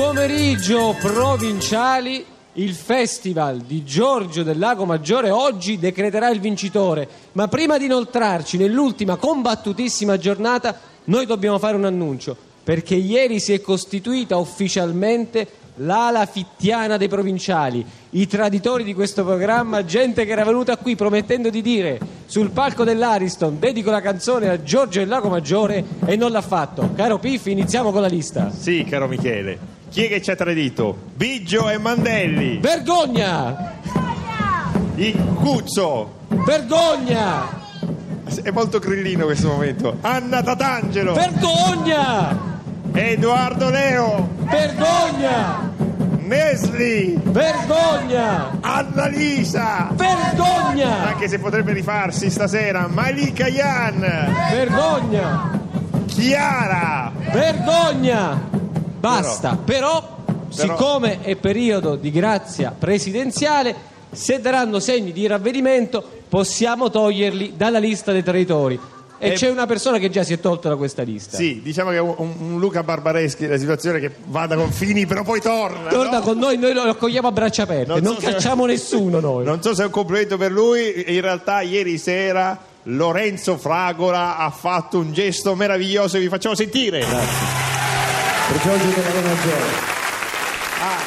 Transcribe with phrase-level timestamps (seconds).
[0.00, 7.06] pomeriggio provinciali, il festival di Giorgio del Lago Maggiore oggi decreterà il vincitore.
[7.32, 10.74] Ma prima di inoltrarci nell'ultima combattutissima giornata,
[11.04, 12.34] noi dobbiamo fare un annuncio,
[12.64, 19.84] perché ieri si è costituita ufficialmente l'ala fittiana dei provinciali, i traditori di questo programma,
[19.84, 24.62] gente che era venuta qui promettendo di dire sul palco dell'Ariston dedico la canzone a
[24.62, 26.90] Giorgio del Lago Maggiore e non l'ha fatto.
[26.94, 28.50] Caro Piffi, iniziamo con la lista.
[28.50, 29.79] Sì, caro Michele.
[29.90, 30.96] Chi è che ci ha tradito?
[31.16, 32.58] Biggio e Mandelli.
[32.58, 33.78] Vergogna!
[34.94, 36.18] Il Cuzzo.
[36.28, 37.58] Vergogna!
[38.40, 39.96] È molto grillino questo momento.
[40.02, 41.14] Anna Tatangelo.
[41.14, 42.36] Vergogna!
[42.92, 44.28] Edoardo Leo.
[44.42, 45.72] Vergogna!
[46.18, 47.18] Nesli.
[47.24, 48.58] Vergogna!
[48.60, 49.88] Annalisa.
[49.92, 51.08] Vergogna!
[51.08, 52.86] Anche se potrebbe rifarsi stasera.
[52.86, 53.98] Malika Yan.
[54.52, 55.50] Vergogna!
[56.06, 57.10] Chiara.
[57.32, 58.49] Vergogna!
[59.00, 63.74] Basta, però, Però- siccome è periodo di grazia presidenziale,
[64.12, 68.78] se daranno segni di ravvedimento possiamo toglierli dalla lista dei traditori.
[69.22, 71.36] E Eh, c'è una persona che già si è tolta da questa lista.
[71.36, 75.22] Sì, diciamo che è un, un Luca Barbareschi la situazione che va da confini però
[75.22, 75.90] poi torna.
[75.90, 76.24] Torna no?
[76.24, 79.44] con noi, noi lo accogliamo a braccia aperte, non, Non so se- cacciamo nessuno noi.
[79.44, 84.48] Non so se è un complimento per lui, in realtà ieri sera Lorenzo Fragola ha
[84.50, 87.04] fatto un gesto meraviglioso vi facciamo sentire.
[88.50, 89.64] Per Giorgio della Maggiore.
[90.80, 90.98] Ah,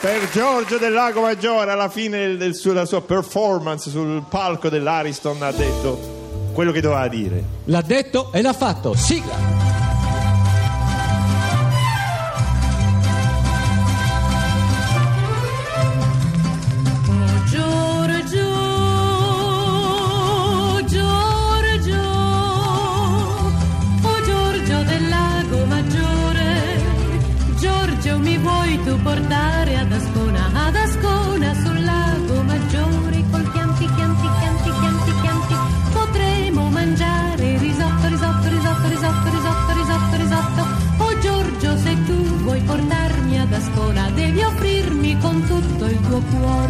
[0.00, 4.68] per Giorgio del Lago Maggiore alla fine del- del suo- della sua performance sul palco
[4.68, 7.42] dell'Ariston ha detto quello che doveva dire.
[7.64, 8.94] L'ha detto e l'ha fatto.
[8.94, 9.51] Sigla.
[29.12, 35.54] Portare ad Ascona, ad Ascona sul lago maggiore, col chianti, chianti, chianti, chianti, chianti,
[35.92, 40.62] potremo mangiare risotto, risotto, risotto, risotto, risotto, risotto, risotto,
[41.04, 42.14] oh Giorgio se tu
[42.44, 46.61] vuoi portarmi ad Ascona, devi offrirmi con tutto il tuo cuore,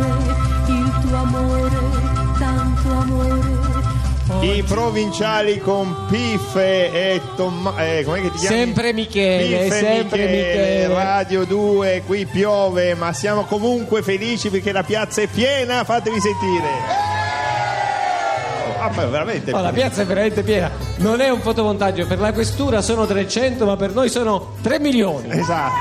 [4.43, 7.79] I provinciali con Piffe e Tommaso.
[7.79, 8.57] Eh, com'è che ti chiami?
[8.57, 10.89] Sempre Michele, Piffe e sempre Michele.
[10.89, 15.85] Radio 2, qui piove, ma siamo comunque felici perché la piazza è piena.
[15.85, 16.69] Fatevi sentire.
[18.81, 19.53] Ah, ma veramente.
[19.53, 20.73] Oh, la piazza è veramente piena.
[20.97, 25.31] Non è un fotomontaggio, per la questura sono 300, ma per noi sono 3 milioni.
[25.31, 25.73] Esatto.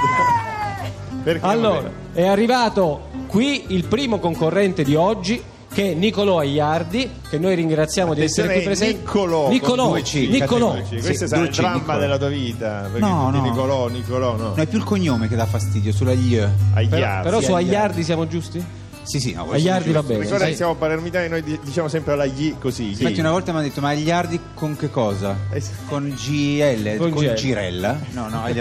[1.24, 5.50] Perché Allora, è arrivato qui il primo concorrente di oggi
[5.82, 8.98] che è Nicolò Aiardi, che noi ringraziamo di essere qui presente.
[9.02, 9.50] Niccolò.
[10.04, 10.30] Sì,
[10.88, 12.90] Sì, questo sarà il Dulce dramma della tua vita.
[12.98, 13.42] No, no.
[13.42, 14.54] Nicolò, Nicolò, no.
[14.56, 16.36] No, è più il cognome che dà fastidio, sulla gli.
[16.36, 17.24] Però, Aiardi.
[17.24, 17.70] però su Aiardi.
[17.72, 18.64] Aiardi siamo giusti?
[19.04, 20.24] Sì, sì, no, Aiardi va bene.
[20.24, 22.90] Ricorda che siamo palermitani, noi di- diciamo sempre alla gli così.
[22.90, 23.20] Infatti gli.
[23.20, 25.36] una volta mi hanno detto, ma gli ardi con che cosa?
[25.52, 25.62] Eh.
[25.88, 27.34] Con GL, Con con, GL.
[27.34, 27.98] Girella?
[28.12, 28.60] No, no, agli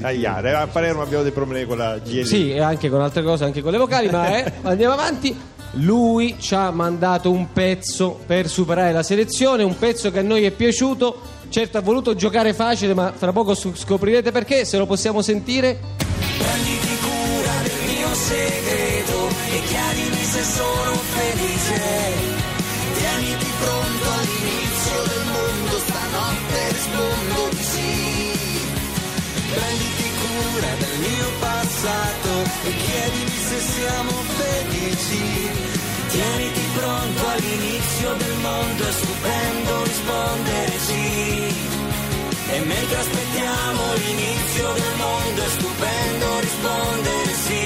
[0.00, 0.48] Aiardi.
[0.48, 2.24] A Palermo abbiamo dei problemi con la GL.
[2.24, 5.36] Sì, e anche con altre cose, anche con le vocali, ma eh, andiamo avanti.
[5.76, 10.44] Lui ci ha mandato un pezzo per superare la selezione, un pezzo che a noi
[10.44, 11.40] è piaciuto.
[11.48, 15.78] Certo ha voluto giocare facile, ma fra poco scoprirete perché, se lo possiamo sentire.
[16.38, 21.80] Prenditi cura del mio segreto e chiedimi se sono felice.
[22.96, 28.60] Tieniti pronto all'inizio del mondo, stanotte rispondo di sì.
[29.54, 32.32] Prenditi cura del mio passato
[32.64, 34.41] e chiedimi se siamo felici.
[36.08, 41.70] Tieniti pronto all'inizio del mondo, è stupendo rispondere sì.
[42.52, 47.64] E mentre aspettiamo l'inizio del mondo è stupendo rispondere sì.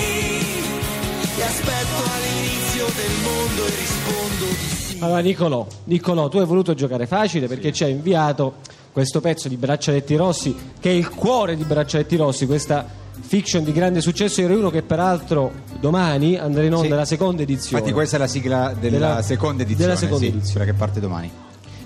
[1.39, 4.97] E aspetto all'inizio del mondo e rispondo di sì.
[5.01, 8.55] Allora, Nicolò, Nicolò, tu hai voluto giocare facile perché ci hai inviato
[8.93, 13.73] questo pezzo di Braccialetti Rossi, che è il cuore di Braccialetti Rossi, questa fiction di
[13.73, 14.41] grande successo.
[14.41, 16.95] Io uno che peraltro domani andrà in onda Sì.
[16.95, 17.77] la seconda edizione.
[17.79, 20.53] Infatti questa è la sigla della, Della- seconda edizione, della seconda sì, edizione.
[20.53, 21.31] quella che parte domani.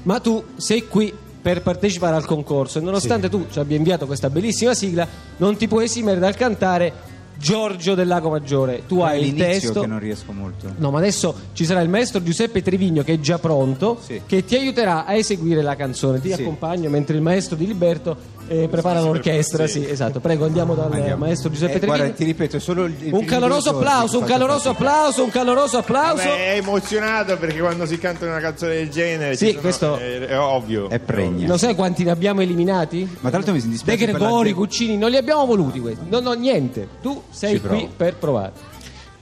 [0.03, 1.12] Ma tu sei qui
[1.43, 5.06] per partecipare al concorso e nonostante tu ci abbia inviato questa bellissima sigla,
[5.38, 8.83] non ti puoi esimere dal cantare Giorgio del Lago Maggiore.
[8.87, 9.81] Tu hai il testo.
[9.81, 10.71] che non riesco molto.
[10.76, 14.21] No, ma adesso ci sarà il maestro Giuseppe Trivigno che è già pronto, Sì.
[14.26, 16.21] che ti aiuterà a eseguire la canzone.
[16.21, 16.43] Ti Sì.
[16.43, 18.15] accompagno mentre il maestro di Liberto
[18.52, 19.69] e prepara l'orchestra.
[19.69, 19.88] sì.
[19.88, 20.19] Esatto.
[20.19, 21.25] Prego, andiamo dal Andiamo.
[21.25, 21.99] maestro Giuseppe Eh, Trevini.
[21.99, 24.91] guarda, ti ripeto, è solo il, il Un caloroso applauso, un caloroso fatica.
[24.91, 26.23] applauso, un caloroso applauso.
[26.25, 30.19] Beh, è emozionato perché quando si canta una canzone del genere Sì, sono- questo- è,
[30.26, 30.88] è ovvio.
[30.91, 31.47] È pregna.
[31.47, 33.08] Lo sai quanti ne abbiamo eliminati?
[33.20, 36.05] Ma tra l'altro mi De dispiace la Gregori, Cuccini, non li abbiamo voluti questi.
[36.08, 36.88] No, no, niente.
[37.00, 37.88] Tu sei Ci qui provo.
[37.97, 38.52] per provare.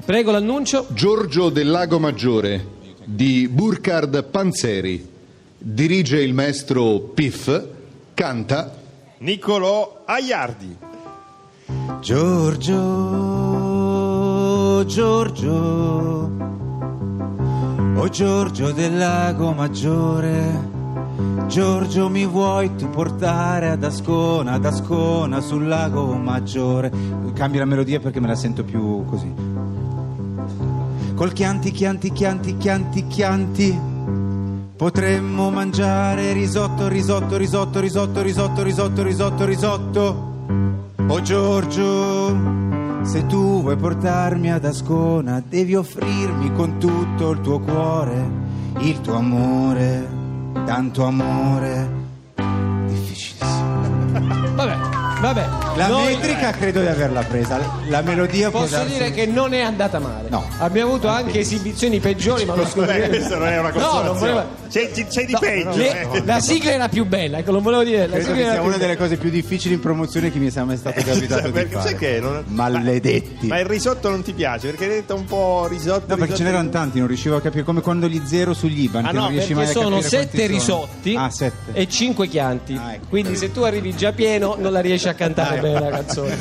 [0.04, 0.86] Prego l'annuncio.
[0.88, 2.64] Giorgio del Lago Maggiore
[3.04, 5.06] di Burkhard Panzeri.
[5.58, 7.50] Dirige il maestro Piff,
[8.14, 8.76] canta
[9.20, 10.76] Niccolò Aiardi.
[12.00, 12.76] Giorgio,
[14.86, 16.30] Giorgio,
[17.96, 20.70] oh Giorgio del lago maggiore,
[21.48, 26.92] Giorgio mi vuoi tu portare ad Ascona, ad Ascona sul lago maggiore.
[27.34, 29.34] Cambio la melodia perché me la sento più così.
[31.16, 33.87] Col chianti, chianti, chianti, chianti, chianti.
[34.78, 40.32] Potremmo mangiare risotto, risotto, risotto, risotto, risotto, risotto, risotto, risotto.
[41.08, 48.30] Oh Giorgio, se tu vuoi portarmi ad Ascona, devi offrirmi con tutto il tuo cuore,
[48.78, 50.08] il tuo amore,
[50.64, 51.97] tanto amore.
[55.20, 55.46] Vabbè.
[55.76, 59.52] La Noi- metrica credo di averla presa, la melodia può Posso darsi- dire che non
[59.52, 60.28] è andata male.
[60.28, 60.44] No.
[60.58, 64.18] Abbiamo avuto anche esibizioni peggiori, ma lo Beh, questa non è una No, consolazione.
[64.18, 65.76] voleva- C'è, c'è- c'è di No, peggio.
[65.76, 66.22] le- eh.
[66.24, 68.06] La sigla era più bella, ecco, non volevo dire.
[68.06, 70.38] La Credo sigla che era sia più una delle cose più difficili in promozione che
[70.38, 71.88] mi sia mai stato capitato di Perché fare.
[71.88, 73.46] sai che non- Maledetti.
[73.46, 76.00] Ma il risotto non ti piace perché hai detto un po' risotto.
[76.00, 78.82] No, perché risotto- ce n'erano tanti, non riuscivo a capire come quando gli zero sugli
[78.82, 80.48] IBAN, Ah, che no, non riesci Perché mai a sono capire sette sono.
[80.52, 81.72] risotti Ah, sette.
[81.72, 82.78] e cinque chianti.
[82.80, 83.06] Ah, ecco.
[83.08, 86.36] Quindi se tu arrivi già pieno non la riesci a cantare bene la canzone.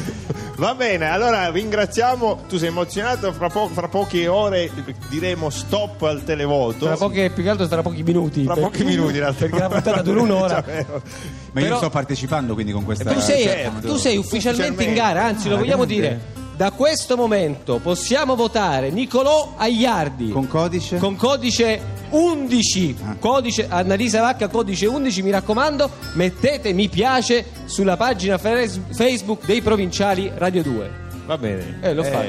[0.57, 2.45] Va bene, allora ringraziamo.
[2.47, 3.31] Tu sei emozionato.
[3.31, 4.71] Fra, po- fra poche ore
[5.09, 6.85] diremo stop al televoto.
[6.85, 8.43] Tra poche, più che altro tra pochi minuti.
[8.43, 9.37] Fra Per- pochi minuti, in realtà.
[9.45, 10.63] Perché la puntata dura un'ora.
[10.65, 13.87] Ma io Però- sto partecipando quindi con questa Tu sei, certo.
[13.87, 14.93] tu sei ufficialmente in Ufficialmente.
[15.19, 15.93] gara, anzi lo Ah, vogliamo grande.
[16.07, 16.21] dire.
[16.57, 21.79] Da questo momento possiamo votare Nicolò Aiardi con codice con codice
[22.09, 22.95] 11.
[23.03, 23.15] Ah.
[23.19, 30.31] Codice Annalisa Vacca, codice 11, mi raccomando, mettete mi piace sulla pagina Facebook dei provinciali
[30.35, 31.05] Radio 2.
[31.27, 31.79] Va bene.
[31.81, 32.27] Eh, l'ho fatto.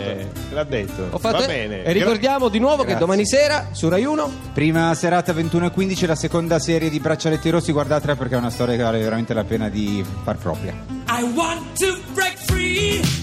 [0.51, 1.07] L'ha detto.
[1.11, 1.85] Ho fatto- Va bene.
[1.85, 2.99] E ricordiamo di nuovo che Grazie.
[2.99, 8.17] domani sera su Rai 1 Prima serata 21.15, la seconda serie di Braccialetti Rossi, guardatela
[8.17, 10.75] perché è una storia che vale veramente la pena di far propria.
[11.09, 13.18] I want to break free.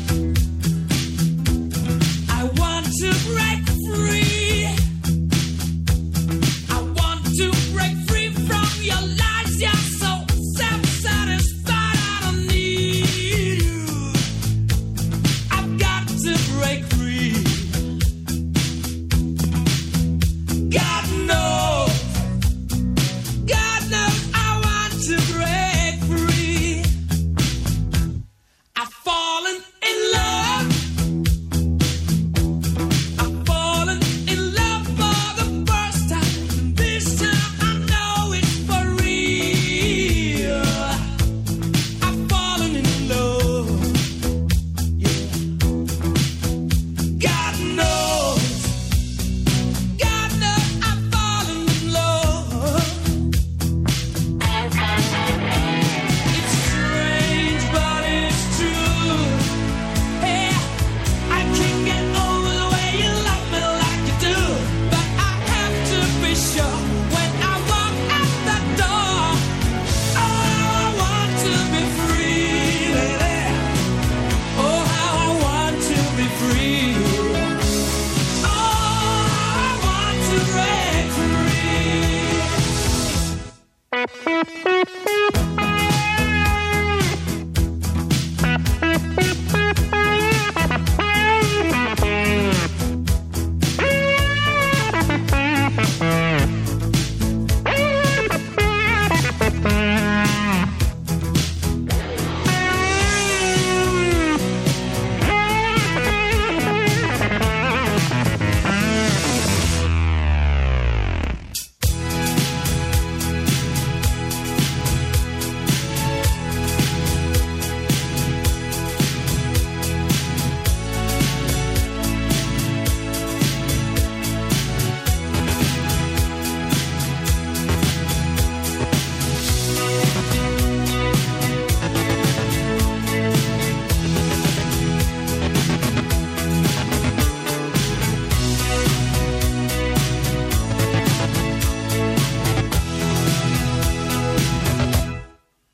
[84.46, 85.65] Música